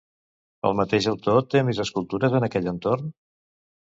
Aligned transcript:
El 0.69 0.75
mateix 0.77 1.09
autor 1.11 1.37
té 1.55 1.63
més 1.67 1.83
escultures 1.85 2.39
en 2.41 2.49
aquell 2.49 2.71
entorn? 2.77 3.13